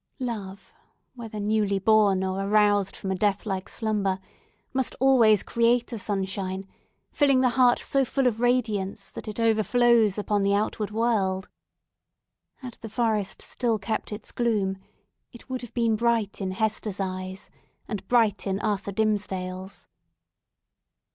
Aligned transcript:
Love, 0.19 0.73
whether 1.13 1.39
newly 1.39 1.77
born, 1.77 2.23
or 2.23 2.39
aroused 2.39 2.95
from 2.95 3.11
a 3.11 3.15
death 3.15 3.45
like 3.45 3.69
slumber, 3.69 4.17
must 4.73 4.95
always 4.99 5.43
create 5.43 5.93
a 5.93 5.99
sunshine, 5.99 6.67
filling 7.11 7.41
the 7.41 7.49
heart 7.51 7.77
so 7.77 8.03
full 8.03 8.25
of 8.25 8.39
radiance, 8.39 9.11
that 9.11 9.27
it 9.27 9.39
overflows 9.39 10.17
upon 10.17 10.41
the 10.41 10.55
outward 10.55 10.89
world. 10.89 11.49
Had 12.55 12.73
the 12.81 12.89
forest 12.89 13.43
still 13.43 13.77
kept 13.77 14.11
its 14.11 14.31
gloom, 14.31 14.79
it 15.31 15.51
would 15.51 15.61
have 15.61 15.75
been 15.75 15.95
bright 15.95 16.41
in 16.41 16.49
Hester's 16.49 16.99
eyes, 16.99 17.51
and 17.87 18.07
bright 18.07 18.47
in 18.47 18.59
Arthur 18.59 18.91
Dimmesdale's! 18.91 19.87